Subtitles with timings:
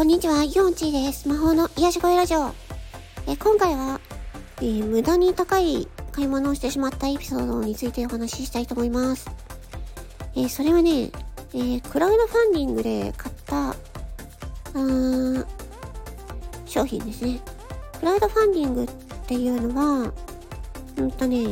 [0.00, 1.28] こんにちは、ヨンチーです。
[1.28, 2.54] 魔法の癒し声ラジオ。
[3.26, 4.00] え今回は、
[4.56, 9.30] えー、無駄に高い買い物をしてしまったエピソードについてお話ししたいと思います。
[10.34, 11.10] えー、それはね、
[11.52, 15.46] えー、クラウドファンディングで買った、ー
[16.64, 17.38] 商品ですね。
[17.98, 18.88] クラウドファンディングっ
[19.26, 20.14] ていうのは、
[20.96, 21.44] うんとね、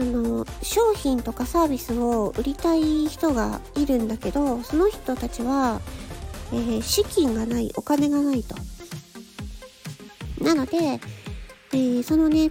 [0.00, 5.80] あの、商品とかサービスを売りたい人がいるんだけど、その人たちは、
[6.52, 8.54] えー、資金がない、お金がないと。
[10.42, 11.00] なので、
[11.72, 12.50] えー、そのね、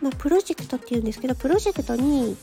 [0.00, 2.36] まあ、プロジェクトっていうんですけど、プロジェクトに、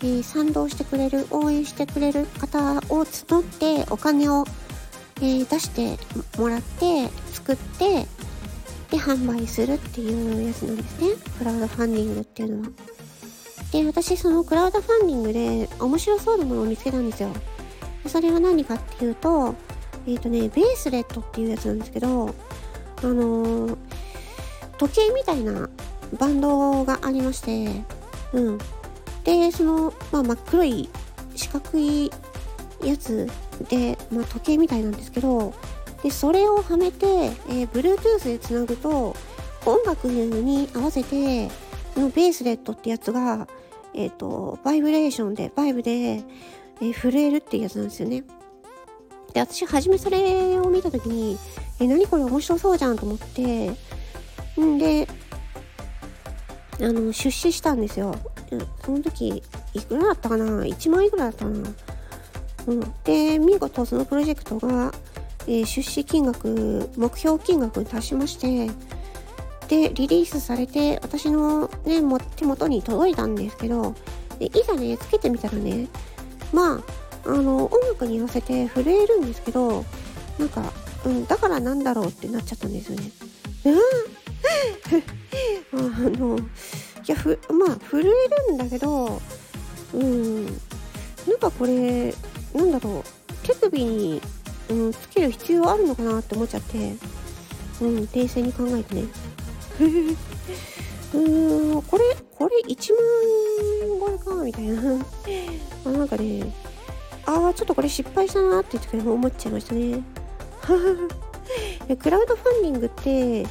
[0.00, 4.44] えー、賛同してくれる、応援してくれる方を募ってお金を、
[5.20, 5.98] え出して
[6.38, 8.06] もらって、作って、
[8.90, 11.08] で、販売するっていうやつなんですね。
[11.38, 12.68] クラウドファンディングっていうのは。
[13.72, 17.30] で、私そのクラウドファンディングで面白そうなものを見つけたんですよ。
[18.06, 19.54] それは何かっていうと、
[20.08, 22.34] えっ、ー、とね、ベースレットっていうやつなんですけど、
[23.02, 23.76] あのー、
[24.78, 25.68] 時計みたいな
[26.18, 27.84] バンドがありまして、
[28.32, 28.58] うん。
[29.24, 30.88] で、その、まあ、真っ黒い
[31.34, 32.10] 四角い
[32.82, 33.28] やつ
[33.68, 35.52] で、まあ、時計みたいなんですけど、
[36.02, 39.14] で、それをはめて、えー、Bluetooth でつなぐと、
[39.66, 41.50] 音楽に合わせて、
[41.92, 43.46] そのベースレットってやつが、
[43.92, 48.24] えっ、ー、と、バイブレーションで、バイブで、えー、震えるっていうやつなんですよね。
[49.32, 51.38] で、私、初めそれを見たときに、
[51.80, 53.70] え、何これ面白そうじゃんと思って、
[54.60, 55.08] んで、
[56.80, 58.14] あの、出資したんですよ。
[58.84, 59.42] その時、
[59.74, 61.70] いくらだったかな ?1 万いくらだったかな？
[62.68, 62.94] うん。
[63.04, 64.92] で、見事そのプロジェクトが、
[65.46, 68.70] えー、出資金額、目標金額に達しまして、
[69.68, 73.94] で、リリースされて、私のね、も手元に届いたんですけど、
[74.38, 75.88] でいざね、つけてみたらね、
[76.52, 76.80] まあ、
[77.24, 79.84] あの、音楽に合わせて震えるんですけど、
[80.38, 80.72] なんか、
[81.04, 83.10] うん、だからなんだろうってなっちゃったんですよね。
[83.64, 83.74] うん
[85.70, 85.76] あ
[86.18, 86.40] の、い
[87.06, 88.02] や、ふ、まあ、震え
[88.48, 89.20] るんだけど、
[89.94, 92.14] うん、なんかこれ、
[92.54, 94.20] なんだろう、手首に、
[94.70, 96.94] うん、つける必要あるのかなって思っちゃって、
[97.80, 99.04] うん、冷静に考えてね。
[101.14, 102.92] うーん、これ、これ1
[104.00, 104.82] 万超えか、みたいな。
[105.84, 106.52] あなんかね、
[107.28, 110.02] ああ、ちょっとこれ失敗したなって言って思っちゃいましたね。
[111.96, 113.46] クラウドファンディングって、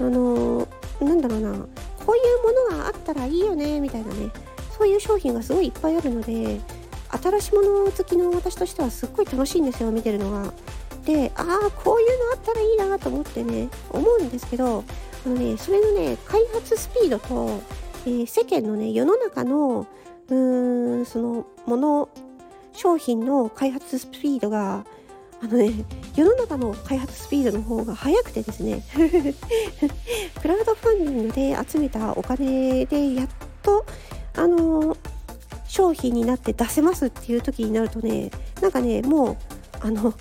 [0.00, 1.52] あのー、なんだろうな、
[2.06, 2.20] こうい
[2.70, 4.30] うものがあったらいいよね、みたいなね、
[4.78, 6.60] そういう商品がすごいいっぱいあるので、
[7.10, 10.52] 新しいもの好きの私としてはすっごい楽しいんですよ、見てるのが。
[11.04, 14.84] で、ああ、こういうのあったらいいなと思ってね、思うんですけど、
[15.26, 17.60] あのね、それのね、開発スピードと、
[18.06, 19.86] えー、世間のね、世の中の、
[20.28, 22.08] うーん、その、もの、
[22.76, 24.84] 商品の開発スピードが、
[25.42, 25.72] あのね、
[26.14, 28.82] 世の中の開発スピードの方が速くてですね、
[30.40, 33.28] クラウドファンディングで集めたお金でやっ
[33.62, 33.84] と、
[34.34, 34.96] あの、
[35.66, 39.36] 商品になって出せますっていう時になるとね、なんかね、もう、
[39.80, 40.12] あの、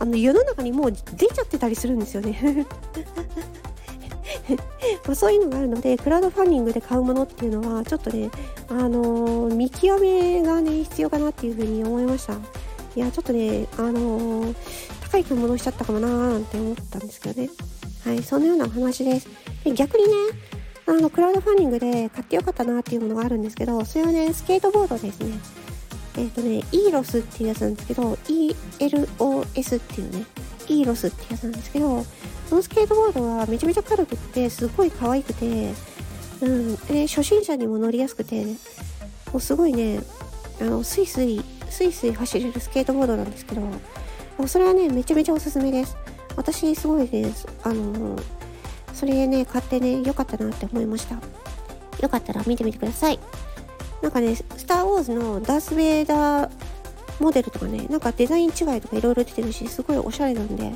[0.00, 2.66] あの世の中にもう出ちゃってたりするんですよね。
[5.06, 8.30] まそういうのがあるのでクラウドファンディングで買うものっていうのはちょっとね、
[8.68, 12.34] あのー、見極めがね必要かなっていうふうに思いました。
[12.96, 14.54] いやちょっとね、あのー、
[15.02, 17.50] 高い買い物しちゃったかもなーなんて思ったんですけどね。
[18.04, 19.28] はいそのようなお話です。
[19.64, 20.10] で逆にね
[20.86, 25.38] あのクラウドファンディングで買ってよかったなっていうものがあるんですけどそれはねスケートボードですね。
[26.16, 30.24] えっ、ー、とね EROS っていうやつなんですけど ELOS っていうね
[30.68, 32.04] EROS ってやつなんですけど
[32.50, 35.72] このスケートボードはめちゃめちゃ軽くってすごい可愛くて、
[36.40, 38.56] うん、で初心者にも乗りやすくてね
[39.32, 40.00] もうすごいね
[40.60, 43.70] あのスイスイスイスイ走れるスケートボードなんですけども
[44.44, 45.96] うそれはねめちゃめちゃおすすめです。
[46.36, 47.32] 私すごいね
[47.64, 48.16] あの
[48.94, 51.16] それね買ってね良かったなって思いました。
[52.00, 53.18] よかったら見てみてください。
[54.00, 56.50] なんかねスター・ウォーズのダース・ベイダー
[57.22, 60.72] モデルとかねなんかデザイン違いとかいろいろ出てるしすごいおしゃれなんで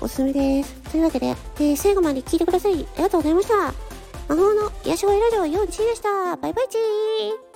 [0.00, 0.74] おすすめです。
[0.90, 3.54] というわけで、えー、最後まで聞いてくださいありがとうございました。
[4.28, 6.36] 魔法の癒し声ラジオ4チでした。
[6.36, 7.49] バイバイチー